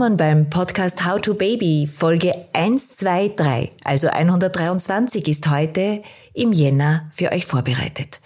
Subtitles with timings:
[0.00, 1.86] Willkommen beim Podcast How to Baby.
[1.86, 6.02] Folge 123, also 123 ist heute
[6.32, 8.22] im Jänner für euch vorbereitet.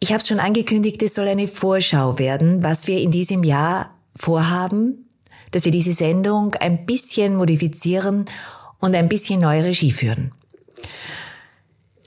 [0.00, 3.94] Ich habe es schon angekündigt, es soll eine Vorschau werden, was wir in diesem Jahr
[4.16, 5.08] vorhaben,
[5.52, 8.24] dass wir diese Sendung ein bisschen modifizieren
[8.80, 10.32] und ein bisschen neue Regie führen.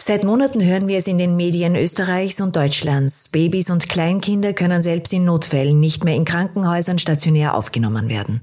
[0.07, 3.27] Seit Monaten hören wir es in den Medien Österreichs und Deutschlands.
[3.27, 8.39] Babys und Kleinkinder können selbst in Notfällen nicht mehr in Krankenhäusern stationär aufgenommen werden.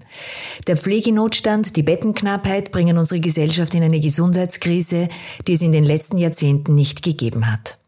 [0.66, 5.08] Der Pflegenotstand, die Bettenknappheit bringen unsere Gesellschaft in eine Gesundheitskrise,
[5.46, 7.78] die es in den letzten Jahrzehnten nicht gegeben hat.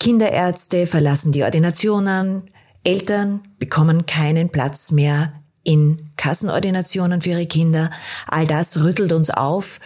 [0.00, 2.50] Kinderärzte verlassen die Ordinationen,
[2.82, 7.92] Eltern bekommen keinen Platz mehr in Kassenordinationen für ihre Kinder.
[8.26, 9.78] All das rüttelt uns auf,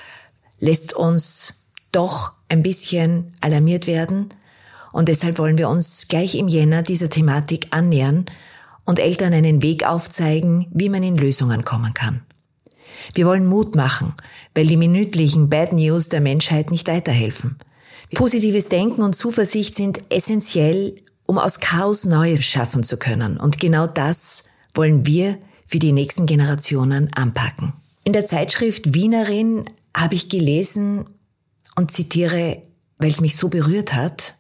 [0.61, 4.29] lässt uns doch ein bisschen alarmiert werden
[4.93, 8.27] und deshalb wollen wir uns gleich im Jänner dieser Thematik annähern
[8.85, 12.23] und Eltern einen Weg aufzeigen, wie man in Lösungen kommen kann.
[13.13, 14.15] Wir wollen Mut machen,
[14.55, 17.57] weil die minütlichen Bad News der Menschheit nicht weiterhelfen.
[18.15, 20.95] Positives Denken und Zuversicht sind essentiell,
[21.27, 23.39] um aus Chaos Neues schaffen zu können.
[23.39, 27.73] Und genau das wollen wir für die nächsten Generationen anpacken.
[28.05, 29.65] In der Zeitschrift Wienerin
[29.97, 31.07] habe ich gelesen,
[31.77, 32.63] und zitiere,
[32.99, 34.35] weil es mich so berührt hat,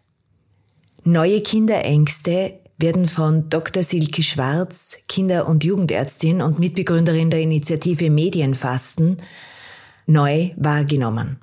[1.06, 3.82] Neue Kinderängste werden von Dr.
[3.82, 9.18] Silke Schwarz, Kinder- und Jugendärztin und Mitbegründerin der Initiative Medienfasten,
[10.06, 11.40] neu wahrgenommen.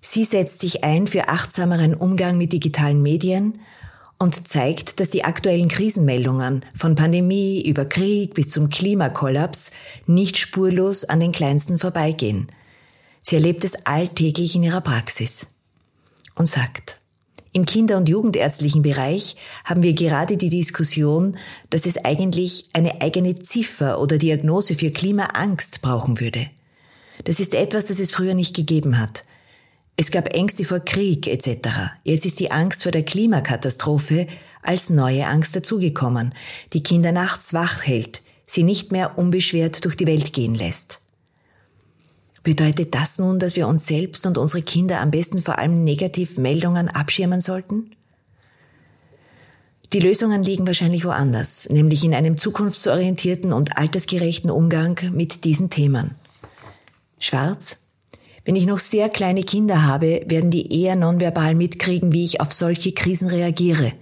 [0.00, 3.58] Sie setzt sich ein für achtsameren Umgang mit digitalen Medien
[4.20, 9.72] und zeigt, dass die aktuellen Krisenmeldungen von Pandemie über Krieg bis zum Klimakollaps
[10.06, 12.52] nicht spurlos an den Kleinsten vorbeigehen–
[13.22, 15.54] Sie erlebt es alltäglich in ihrer Praxis
[16.34, 17.00] und sagt,
[17.52, 21.36] im Kinder- und Jugendärztlichen Bereich haben wir gerade die Diskussion,
[21.70, 26.48] dass es eigentlich eine eigene Ziffer oder Diagnose für Klimaangst brauchen würde.
[27.24, 29.24] Das ist etwas, das es früher nicht gegeben hat.
[29.96, 31.68] Es gab Ängste vor Krieg etc.
[32.04, 34.28] Jetzt ist die Angst vor der Klimakatastrophe
[34.62, 36.34] als neue Angst dazugekommen,
[36.72, 41.02] die Kinder nachts wach hält, sie nicht mehr unbeschwert durch die Welt gehen lässt.
[42.42, 46.88] Bedeutet das nun, dass wir uns selbst und unsere Kinder am besten vor allem Negativmeldungen
[46.88, 47.90] abschirmen sollten?
[49.92, 56.14] Die Lösungen liegen wahrscheinlich woanders, nämlich in einem zukunftsorientierten und altersgerechten Umgang mit diesen Themen.
[57.18, 57.86] Schwarz?
[58.44, 62.52] Wenn ich noch sehr kleine Kinder habe, werden die eher nonverbal mitkriegen, wie ich auf
[62.52, 63.92] solche Krisen reagiere.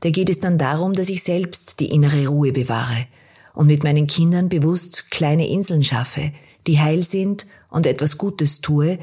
[0.00, 3.06] Da geht es dann darum, dass ich selbst die innere Ruhe bewahre
[3.52, 6.32] und mit meinen Kindern bewusst kleine Inseln schaffe,
[6.66, 8.98] die heil sind und etwas Gutes tue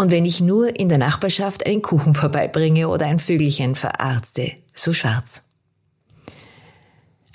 [0.00, 4.94] und wenn ich nur in der Nachbarschaft einen Kuchen vorbeibringe oder ein Vögelchen verarzte, so
[4.94, 5.50] schwarz.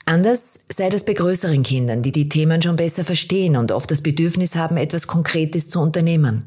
[0.05, 4.01] Anders sei das bei größeren Kindern, die die Themen schon besser verstehen und oft das
[4.01, 6.45] Bedürfnis haben, etwas Konkretes zu unternehmen.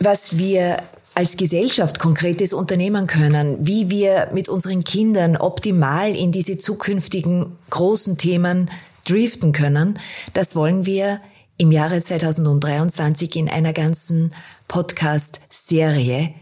[0.00, 0.78] Was wir
[1.14, 8.18] als Gesellschaft Konkretes unternehmen können, wie wir mit unseren Kindern optimal in diese zukünftigen großen
[8.18, 8.68] Themen
[9.04, 10.00] driften können,
[10.32, 11.20] das wollen wir
[11.56, 14.34] im Jahre 2023 in einer ganzen
[14.68, 16.34] Podcast-Serie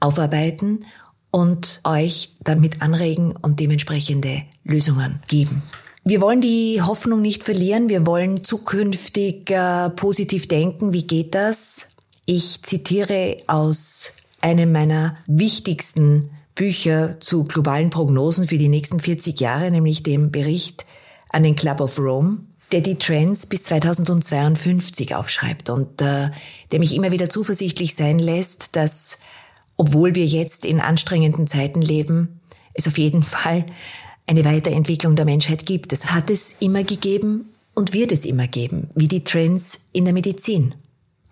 [0.00, 0.86] aufarbeiten
[1.30, 5.62] und euch damit anregen und dementsprechende Lösungen geben.
[6.04, 7.88] Wir wollen die Hoffnung nicht verlieren.
[7.88, 10.92] Wir wollen zukünftig äh, positiv denken.
[10.92, 11.90] Wie geht das?
[12.24, 19.70] Ich zitiere aus einem meiner wichtigsten Bücher zu globalen Prognosen für die nächsten 40 Jahre,
[19.70, 20.86] nämlich dem Bericht
[21.28, 22.38] an den Club of Rome
[22.72, 26.30] der die Trends bis 2052 aufschreibt und äh,
[26.70, 29.20] der mich immer wieder zuversichtlich sein lässt, dass,
[29.76, 32.40] obwohl wir jetzt in anstrengenden Zeiten leben,
[32.74, 33.66] es auf jeden Fall
[34.26, 35.92] eine Weiterentwicklung der Menschheit gibt.
[35.92, 40.14] Es hat es immer gegeben und wird es immer geben, wie die Trends in der
[40.14, 40.74] Medizin.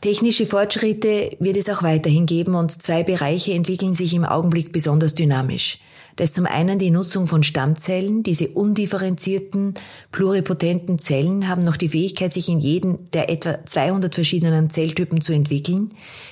[0.01, 5.15] Technische Fortschritte wird es auch weiterhin geben und zwei Bereiche entwickeln sich im Augenblick besonders
[5.15, 5.79] dynamisch.
[6.19, 8.25] Da ist zum einen die Nutzung von Stammzellen.
[8.25, 9.75] Diese undifferenzierten,
[10.11, 15.33] pluripotenten Zellen haben noch die Fähigkeit, sich in jeden der etwa 200 verschiedenen Zelltypen zu
[15.33, 15.91] entwickeln,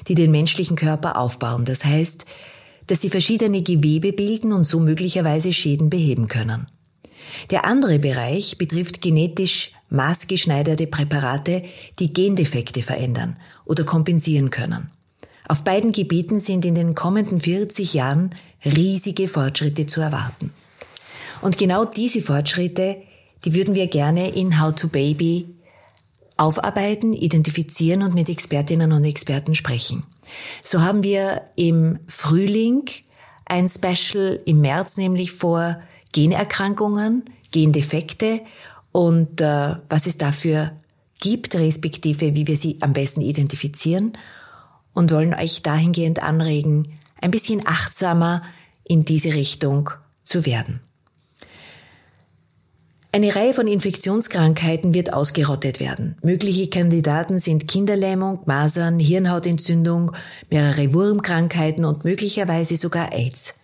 [0.09, 1.65] die den menschlichen Körper aufbauen.
[1.65, 2.27] Das heißt,
[2.89, 6.67] dass sie verschiedene Gewebe bilden und so möglicherweise Schäden beheben können.
[7.51, 11.63] Der andere Bereich betrifft genetisch maßgeschneiderte Präparate,
[12.01, 14.91] die Gendefekte verändern oder kompensieren können.
[15.49, 18.35] Auf beiden Gebieten sind in den kommenden 40 Jahren
[18.67, 20.53] riesige Fortschritte zu erwarten.
[21.41, 22.97] Und genau diese Fortschritte,
[23.45, 25.47] die würden wir gerne in How to Baby
[26.37, 30.05] aufarbeiten, identifizieren und mit Expertinnen und Experten sprechen.
[30.63, 32.85] So haben wir im Frühling
[33.47, 35.81] ein Special im März nämlich vor
[36.13, 38.41] Generkrankungen, Gendefekte
[38.93, 40.73] und äh, was es dafür
[41.21, 44.19] gibt, respektive wie wir sie am besten identifizieren
[44.93, 46.89] und wollen euch dahingehend anregen,
[47.21, 48.43] ein bisschen achtsamer
[48.89, 49.91] in diese Richtung
[50.25, 50.81] zu werden.
[53.17, 56.19] Eine Reihe von Infektionskrankheiten wird ausgerottet werden.
[56.23, 60.13] Mögliche Kandidaten sind Kinderlähmung, Masern, Hirnhautentzündung,
[60.51, 63.61] mehrere Wurmkrankheiten und möglicherweise sogar AIDS.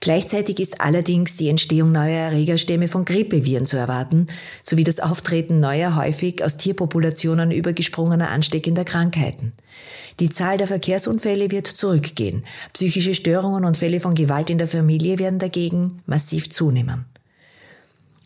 [0.00, 4.26] Gleichzeitig ist allerdings die Entstehung neuer Erregerstämme von Grippeviren zu erwarten,
[4.62, 9.54] sowie das Auftreten neuer, häufig aus Tierpopulationen übergesprungener ansteckender Krankheiten.
[10.20, 12.44] Die Zahl der Verkehrsunfälle wird zurückgehen.
[12.72, 17.06] Psychische Störungen und Fälle von Gewalt in der Familie werden dagegen massiv zunehmen.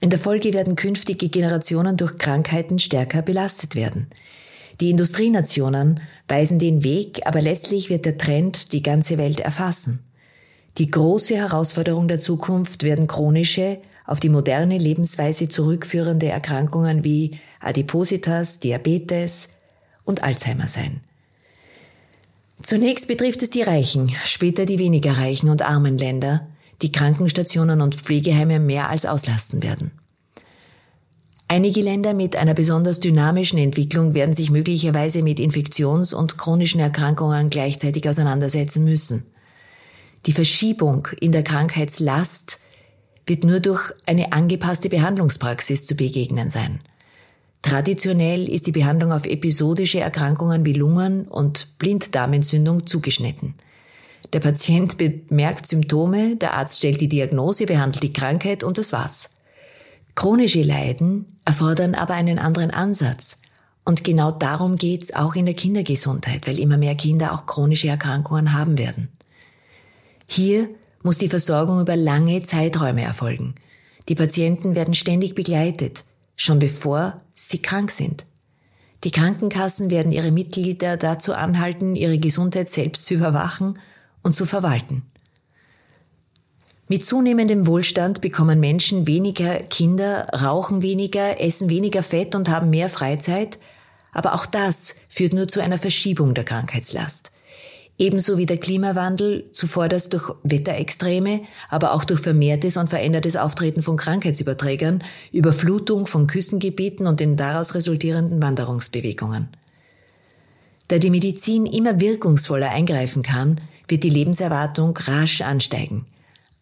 [0.00, 4.06] In der Folge werden künftige Generationen durch Krankheiten stärker belastet werden.
[4.80, 10.00] Die Industrienationen weisen den Weg, aber letztlich wird der Trend die ganze Welt erfassen.
[10.76, 18.60] Die große Herausforderung der Zukunft werden chronische, auf die moderne Lebensweise zurückführende Erkrankungen wie Adipositas,
[18.60, 19.50] Diabetes
[20.04, 21.00] und Alzheimer sein.
[22.62, 26.48] Zunächst betrifft es die Reichen, später die weniger reichen und armen Länder,
[26.82, 29.92] die Krankenstationen und Pflegeheime mehr als auslasten werden.
[31.50, 37.48] Einige Länder mit einer besonders dynamischen Entwicklung werden sich möglicherweise mit Infektions- und chronischen Erkrankungen
[37.48, 39.24] gleichzeitig auseinandersetzen müssen.
[40.26, 42.60] Die Verschiebung in der Krankheitslast
[43.26, 46.80] wird nur durch eine angepasste Behandlungspraxis zu begegnen sein.
[47.62, 53.54] Traditionell ist die Behandlung auf episodische Erkrankungen wie Lungen- und Blinddarmentzündung zugeschnitten.
[54.32, 59.36] Der Patient bemerkt Symptome, der Arzt stellt die Diagnose, behandelt die Krankheit und das war's.
[60.14, 63.42] Chronische Leiden erfordern aber einen anderen Ansatz.
[63.84, 68.52] Und genau darum geht's auch in der Kindergesundheit, weil immer mehr Kinder auch chronische Erkrankungen
[68.52, 69.08] haben werden.
[70.26, 70.68] Hier
[71.02, 73.54] muss die Versorgung über lange Zeiträume erfolgen.
[74.08, 76.04] Die Patienten werden ständig begleitet,
[76.38, 78.24] schon bevor sie krank sind.
[79.04, 83.78] Die Krankenkassen werden ihre Mitglieder dazu anhalten, ihre Gesundheit selbst zu überwachen
[84.22, 85.02] und zu verwalten.
[86.88, 92.88] Mit zunehmendem Wohlstand bekommen Menschen weniger Kinder, rauchen weniger, essen weniger Fett und haben mehr
[92.88, 93.58] Freizeit,
[94.12, 97.32] aber auch das führt nur zu einer Verschiebung der Krankheitslast.
[98.00, 103.96] Ebenso wie der Klimawandel, zuvorderst durch Wetterextreme, aber auch durch vermehrtes und verändertes Auftreten von
[103.96, 105.02] Krankheitsüberträgern,
[105.32, 109.48] Überflutung von Küstengebieten und den daraus resultierenden Wanderungsbewegungen.
[110.86, 116.06] Da die Medizin immer wirkungsvoller eingreifen kann, wird die Lebenserwartung rasch ansteigen.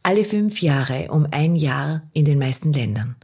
[0.02, 3.14] Alle fünf Jahre um ein Jahr in den meisten Ländern.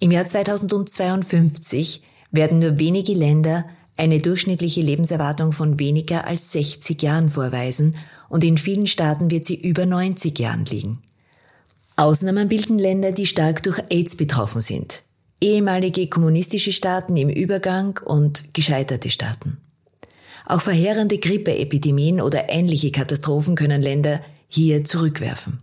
[0.00, 2.02] Im Jahr 2052
[2.32, 3.66] werden nur wenige Länder
[3.96, 7.96] eine durchschnittliche Lebenserwartung von weniger als 60 Jahren vorweisen
[8.28, 11.02] und in vielen Staaten wird sie über 90 Jahren liegen.
[11.96, 15.04] Ausnahmen bilden Länder, die stark durch AIDS betroffen sind,
[15.40, 19.58] ehemalige kommunistische Staaten im Übergang und gescheiterte Staaten.
[20.46, 25.60] Auch verheerende Grippeepidemien oder ähnliche Katastrophen können Länder hier zurückwerfen.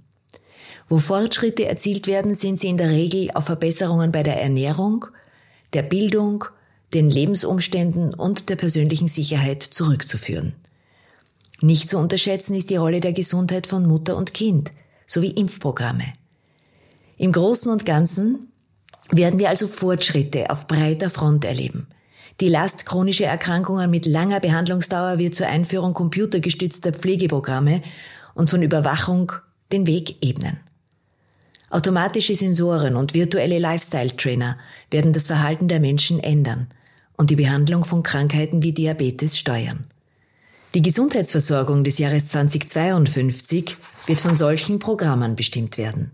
[0.88, 5.06] Wo Fortschritte erzielt werden, sind sie in der Regel auf Verbesserungen bei der Ernährung,
[5.74, 6.46] der Bildung
[6.94, 10.54] den Lebensumständen und der persönlichen Sicherheit zurückzuführen.
[11.62, 14.72] Nicht zu unterschätzen ist die Rolle der Gesundheit von Mutter und Kind
[15.06, 16.14] sowie Impfprogramme.
[17.18, 18.48] Im Großen und Ganzen
[19.12, 21.88] werden wir also Fortschritte auf breiter Front erleben.
[22.40, 27.84] Die Last chronischer Erkrankungen mit langer Behandlungsdauer wird zur Einführung computergestützter Pflegeprogramme
[28.34, 29.32] und von Überwachung
[29.72, 30.60] den Weg ebnen.
[31.70, 34.58] Automatische Sensoren und virtuelle Lifestyle-Trainer
[34.90, 36.68] werden das Verhalten der Menschen ändern–
[37.22, 39.84] und die Behandlung von Krankheiten wie Diabetes steuern.
[40.74, 46.10] Die Gesundheitsversorgung des Jahres 2052 wird von solchen Programmen bestimmt werden,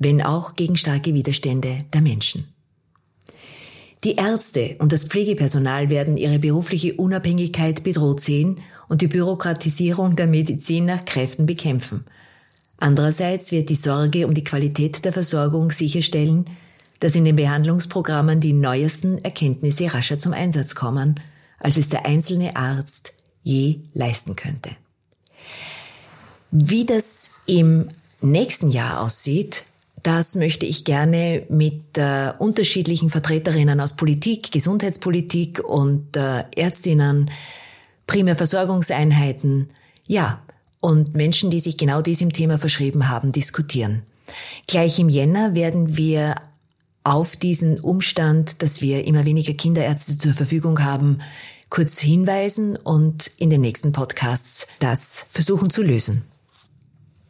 [0.00, 2.48] wenn auch gegen starke Widerstände der Menschen.
[4.02, 8.56] Die Ärzte und das Pflegepersonal werden ihre berufliche Unabhängigkeit bedroht sehen
[8.88, 12.06] und die Bürokratisierung der Medizin nach Kräften bekämpfen.
[12.78, 16.46] Andererseits wird die Sorge um die Qualität der Versorgung sicherstellen,
[17.04, 21.20] dass in den Behandlungsprogrammen die neuesten Erkenntnisse rascher zum Einsatz kommen,
[21.58, 24.70] als es der einzelne Arzt je leisten könnte.
[26.50, 27.88] Wie das im
[28.22, 29.64] nächsten Jahr aussieht,
[30.02, 37.30] das möchte ich gerne mit äh, unterschiedlichen Vertreterinnen aus Politik, Gesundheitspolitik und äh, Ärztinnen,
[38.06, 39.68] Primärversorgungseinheiten,
[40.06, 40.40] ja,
[40.80, 44.04] und Menschen, die sich genau diesem Thema verschrieben haben, diskutieren.
[44.66, 46.36] Gleich im Jänner werden wir
[47.04, 51.18] auf diesen Umstand, dass wir immer weniger Kinderärzte zur Verfügung haben,
[51.68, 56.24] kurz hinweisen und in den nächsten Podcasts das versuchen zu lösen.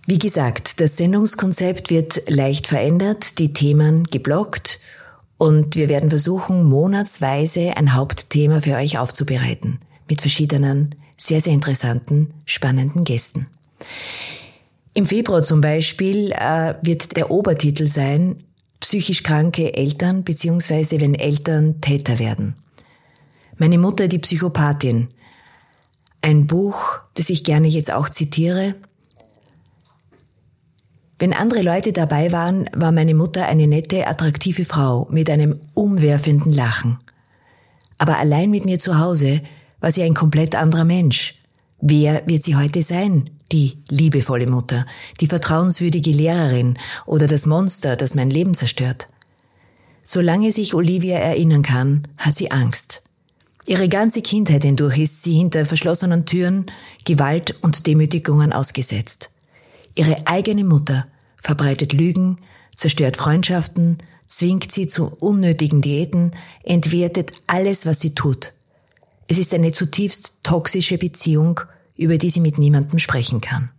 [0.07, 4.81] Wie gesagt, das Sendungskonzept wird leicht verändert, die Themen geblockt
[5.37, 9.81] Und wir werden versuchen, monatsweise ein Hauptthema für euch aufzubereiten.
[10.09, 13.47] Mit verschiedenen, sehr, sehr interessanten, spannenden Gästen.
[14.93, 18.45] Im Februar zum Beispiel äh, wird der Obertitel sein,
[18.85, 22.55] psychisch kranke Eltern beziehungsweise wenn Eltern Täter werden.
[23.57, 25.09] Meine Mutter, die Psychopathin.
[26.21, 28.75] Ein Buch, das ich gerne jetzt auch zitiere.
[31.19, 36.53] Wenn andere Leute dabei waren, war meine Mutter eine nette, attraktive Frau mit einem umwerfenden
[36.53, 36.99] Lachen.
[37.97, 39.41] Aber allein mit mir zu Hause
[39.81, 41.41] war sie ein komplett anderer Mensch.
[41.87, 43.29] Wer wird sie heute sein?
[43.53, 44.87] Die liebevolle Mutter,
[45.21, 49.09] die vertrauenswürdige Lehrerin oder das Monster, das mein Leben zerstört.
[50.03, 53.03] Solange sich Olivia erinnern kann, hat sie Angst.
[53.67, 56.71] Ihre ganze Kindheit hindurch ist sie hinter verschlossenen Türen
[57.05, 59.29] Gewalt und Demütigungen ausgesetzt.
[59.95, 62.39] Ihre eigene Mutter verbreitet Lügen,
[62.75, 66.31] zerstört Freundschaften, zwingt sie zu unnötigen Diäten,
[66.63, 68.55] entwertet alles, was sie tut.
[69.29, 71.61] Es ist eine zutiefst toxische Beziehung,
[71.97, 73.71] über die sie mit niemandem sprechen kann.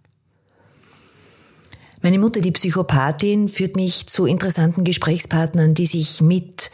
[2.02, 6.70] Meine Mutter, die Psychopathin, führt mich zu interessanten Gesprächspartnern, die sich mit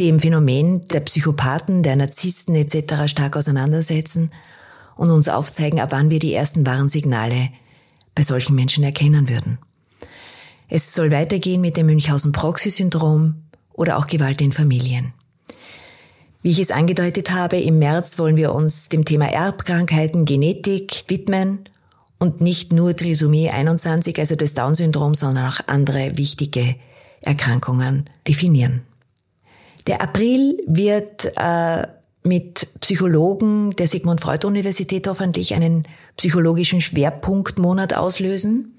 [0.00, 3.06] dem Phänomen der Psychopathen, der Narzissten etc.
[3.06, 4.32] stark auseinandersetzen
[4.96, 7.50] und uns aufzeigen, ab wann wir die ersten Warnsignale
[8.14, 9.58] bei solchen Menschen erkennen würden.
[10.68, 13.42] Es soll weitergehen mit dem Münchhausen-Proxy-Syndrom
[13.74, 15.12] oder auch Gewalt in Familien.
[16.42, 21.60] Wie ich es angedeutet habe, im März wollen wir uns dem Thema Erbkrankheiten, Genetik widmen
[22.18, 26.74] und nicht nur Trisomie 21, also das Down-Syndrom, sondern auch andere wichtige
[27.20, 28.82] Erkrankungen definieren.
[29.86, 31.86] Der April wird äh,
[32.24, 38.71] mit Psychologen der Sigmund Freud Universität hoffentlich einen psychologischen Schwerpunktmonat auslösen.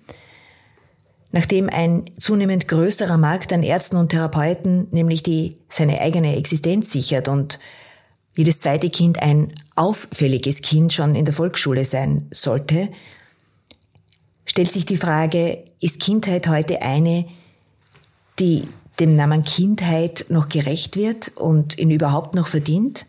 [1.33, 7.27] Nachdem ein zunehmend größerer Markt an Ärzten und Therapeuten nämlich die seine eigene Existenz sichert
[7.27, 7.59] und
[8.35, 12.89] jedes zweite Kind ein auffälliges Kind schon in der Volksschule sein sollte,
[14.45, 17.25] stellt sich die Frage, ist Kindheit heute eine,
[18.37, 18.67] die
[18.99, 23.07] dem Namen Kindheit noch gerecht wird und ihn überhaupt noch verdient?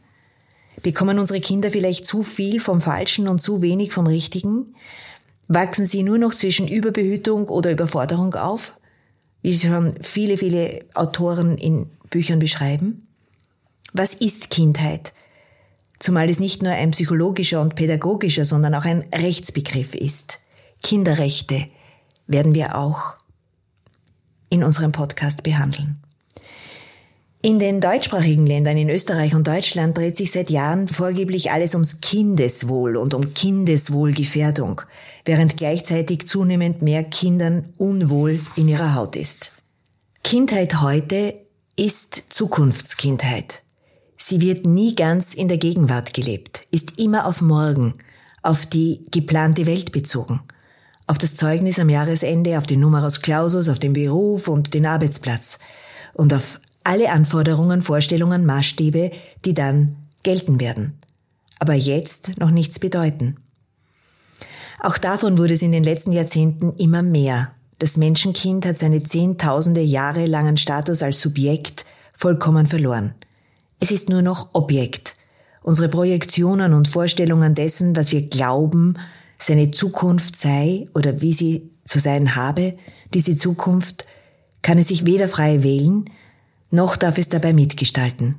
[0.83, 4.75] Bekommen unsere Kinder vielleicht zu viel vom Falschen und zu wenig vom Richtigen?
[5.49, 8.79] Wachsen sie nur noch zwischen Überbehütung oder Überforderung auf,
[9.43, 13.07] wie schon viele, viele Autoren in Büchern beschreiben?
[13.93, 15.13] Was ist Kindheit?
[15.99, 20.41] Zumal es nicht nur ein psychologischer und pädagogischer, sondern auch ein Rechtsbegriff ist.
[20.83, 21.67] Kinderrechte
[22.27, 23.17] werden wir auch
[24.51, 26.04] in unserem Podcast behandeln.
[27.45, 32.01] In den deutschsprachigen Ländern, in Österreich und Deutschland, dreht sich seit Jahren vorgeblich alles ums
[32.01, 34.81] Kindeswohl und um Kindeswohlgefährdung,
[35.27, 39.59] während gleichzeitig zunehmend mehr Kindern unwohl in ihrer Haut ist.
[40.23, 41.35] Kindheit heute
[41.77, 43.61] ist Zukunftskindheit.
[44.17, 47.93] Sie wird nie ganz in der Gegenwart gelebt, ist immer auf morgen,
[48.41, 50.41] auf die geplante Welt bezogen–
[51.07, 55.59] auf das Zeugnis am Jahresende, auf den Numerus Clausus, auf den Beruf und den Arbeitsplatz
[56.15, 59.11] und auf alle Anforderungen, Vorstellungen, Maßstäbe,
[59.45, 60.95] die dann gelten werden.
[61.59, 63.37] Aber jetzt noch nichts bedeuten.
[64.81, 67.53] Auch davon wurde es in den letzten Jahrzehnten immer mehr.
[67.79, 73.15] Das Menschenkind hat seine zehntausende Jahre langen Status als Subjekt vollkommen verloren.
[73.81, 75.17] Es ist nur noch Objekt.
[75.63, 78.99] Unsere Projektionen und Vorstellungen dessen, was wir glauben,
[79.39, 82.77] seine Zukunft sei oder wie sie zu sein habe,
[83.13, 84.05] diese Zukunft
[84.63, 86.11] kann es sich weder frei wählen,
[86.75, 88.37] noch darf es dabei mitgestalten.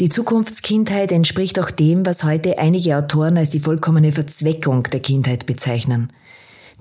[0.00, 5.46] Die Zukunftskindheit entspricht auch dem, was heute einige Autoren als die vollkommene Verzweckung der Kindheit
[5.46, 6.12] bezeichnen.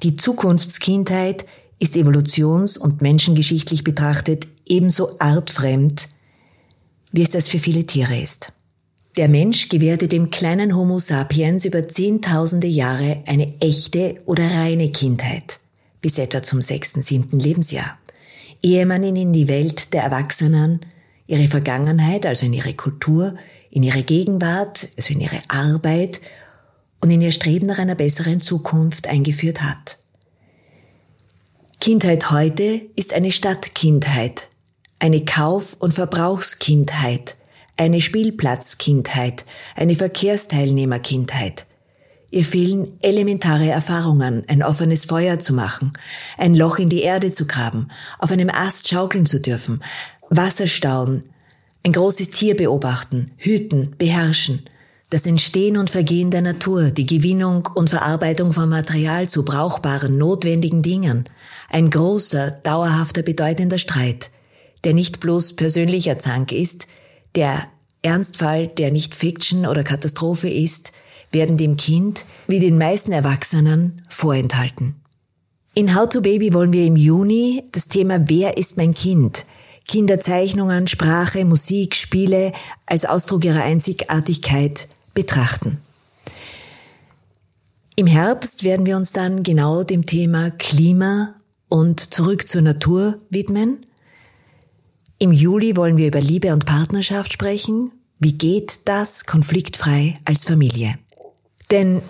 [0.02, 1.46] Die Zukunftskindheit
[1.80, 6.10] ist evolutions- und menschengeschichtlich betrachtet ebenso artfremd,
[7.12, 8.52] wie es das für viele Tiere ist.
[9.16, 15.60] Der Mensch gewährte dem kleinen Homo sapiens über zehntausende Jahre eine echte oder reine Kindheit,
[16.02, 18.00] bis etwa zum sechsten, siebten Lebensjahr,
[18.64, 20.80] ehe man ihn in die Welt der Erwachsenen,
[21.28, 23.36] ihre Vergangenheit, also in ihre Kultur,
[23.70, 26.22] in ihre Gegenwart, also in ihre Arbeit
[27.02, 30.00] und in ihr Streben nach einer besseren Zukunft eingeführt hat.
[31.80, 34.48] Kindheit heute ist eine Stadtkindheit,
[35.00, 37.36] eine Kauf- und Verbrauchskindheit,
[37.76, 39.44] eine Spielplatzkindheit,
[39.76, 41.66] eine Verkehrsteilnehmerkindheit.
[42.34, 45.94] Ihr fehlen elementare Erfahrungen, ein offenes Feuer zu machen,
[46.36, 49.84] ein Loch in die Erde zu graben, auf einem Ast schaukeln zu dürfen,
[50.32, 51.24] Wasser stauen,
[51.86, 54.64] ein großes Tier beobachten, hüten, beherrschen,
[55.12, 60.82] das Entstehen und Vergehen der Natur, die Gewinnung und Verarbeitung von Material zu brauchbaren, notwendigen
[60.82, 61.26] Dingen,
[61.70, 64.32] ein großer, dauerhafter, bedeutender Streit,
[64.86, 66.88] der nicht bloß persönlicher Zank ist,
[67.36, 67.68] der
[68.02, 70.94] Ernstfall, der nicht Fiction oder Katastrophe ist,
[71.34, 74.96] werden dem Kind, wie den meisten Erwachsenen, vorenthalten.
[75.76, 79.46] In How to Baby wollen wir im Juni das Thema Wer ist mein Kind?
[79.88, 82.54] Kinderzeichnungen, Sprache, Musik, Spiele
[82.86, 85.82] als Ausdruck ihrer Einzigartigkeit betrachten.
[87.96, 91.36] Im Herbst werden wir uns dann genau dem Thema Klima
[91.70, 93.86] und zurück zur Natur widmen.
[95.20, 97.92] Im Juli wollen wir über Liebe und Partnerschaft sprechen.
[98.20, 100.98] Wie geht das konfliktfrei als Familie?
[101.74, 102.04] Denn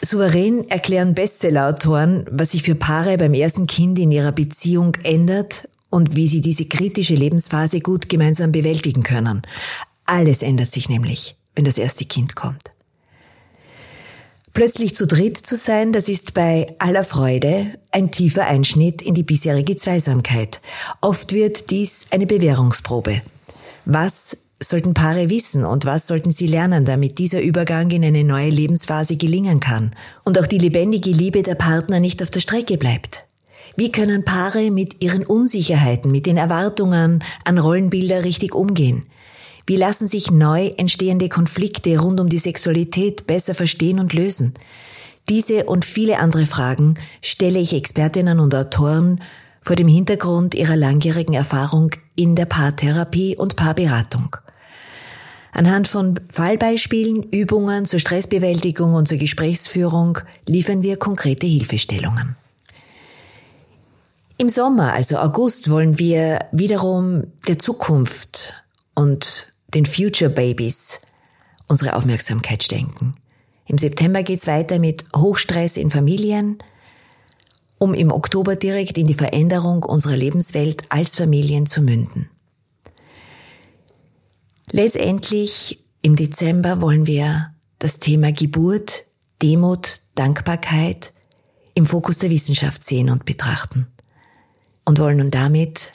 [0.00, 6.14] souverän erklären Bestsellerautoren, was sich für Paare beim ersten Kind in ihrer Beziehung ändert und
[6.14, 9.42] wie sie diese kritische Lebensphase gut gemeinsam bewältigen können.
[10.06, 12.62] Alles ändert sich nämlich, wenn das erste Kind kommt.
[14.52, 19.24] Plötzlich zu dritt zu sein, das ist bei aller Freude ein tiefer Einschnitt in die
[19.24, 20.60] bisherige Zweisamkeit.
[21.00, 23.22] Oft wird dies eine Bewährungsprobe.
[23.84, 28.50] Was sollten Paare wissen und was sollten sie lernen, damit dieser Übergang in eine neue
[28.50, 29.92] Lebensphase gelingen kann
[30.24, 33.24] und auch die lebendige Liebe der Partner nicht auf der Strecke bleibt?
[33.76, 39.06] Wie können Paare mit ihren Unsicherheiten, mit den Erwartungen an Rollenbilder richtig umgehen?
[39.68, 44.54] Wie lassen sich neu entstehende Konflikte rund um die Sexualität besser verstehen und lösen?
[45.28, 49.20] Diese und viele andere Fragen stelle ich Expertinnen und Autoren
[49.60, 54.34] vor dem Hintergrund ihrer langjährigen Erfahrung in der Paartherapie und Paarberatung.
[55.52, 62.36] Anhand von Fallbeispielen, Übungen zur Stressbewältigung und zur Gesprächsführung liefern wir konkrete Hilfestellungen.
[64.36, 68.54] Im Sommer, also August, wollen wir wiederum der Zukunft
[68.94, 71.02] und den Future Babies
[71.66, 73.14] unsere Aufmerksamkeit schenken.
[73.66, 76.58] Im September geht's weiter mit Hochstress in Familien,
[77.78, 82.30] um im Oktober direkt in die Veränderung unserer Lebenswelt als Familien zu münden.
[84.72, 89.04] Letztendlich im Dezember wollen wir das Thema Geburt,
[89.42, 91.12] Demut, Dankbarkeit
[91.74, 93.86] im Fokus der Wissenschaft sehen und betrachten
[94.84, 95.92] und wollen nun damit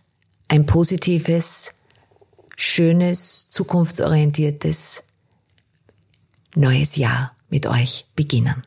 [0.47, 1.75] ein positives,
[2.55, 5.03] schönes, zukunftsorientiertes
[6.55, 8.63] neues Jahr mit euch beginnen.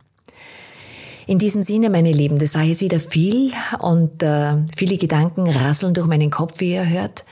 [1.27, 5.95] In diesem Sinne, meine Lieben, das war jetzt wieder viel und äh, viele Gedanken rasseln
[5.95, 7.25] durch meinen Kopf, wie ihr hört.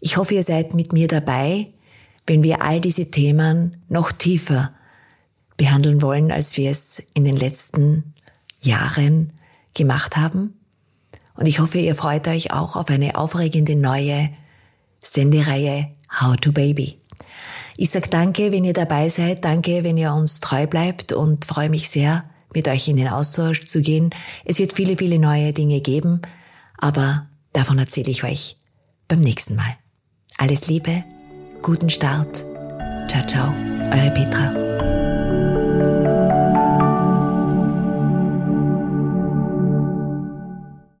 [0.00, 1.68] Ich hoffe, ihr seid mit mir dabei,
[2.26, 4.72] wenn wir all diese Themen noch tiefer
[5.56, 8.14] behandeln wollen, als wir es in den letzten
[8.60, 9.32] Jahren
[9.74, 10.54] gemacht haben.
[11.34, 14.30] Und ich hoffe, ihr freut euch auch auf eine aufregende neue
[15.00, 15.88] Sendereihe
[16.20, 16.98] How to Baby.
[17.76, 21.70] Ich sag danke, wenn ihr dabei seid, danke, wenn ihr uns treu bleibt und freue
[21.70, 24.10] mich sehr, mit euch in den Austausch zu gehen.
[24.44, 26.20] Es wird viele, viele neue Dinge geben,
[26.78, 28.58] aber davon erzähle ich euch
[29.08, 29.76] beim nächsten Mal.
[30.36, 31.04] Alles Liebe,
[31.62, 32.44] guten Start.
[33.08, 33.52] Ciao, ciao,
[33.92, 34.91] eure Petra.